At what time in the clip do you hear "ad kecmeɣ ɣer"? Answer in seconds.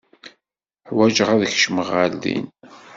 1.31-2.11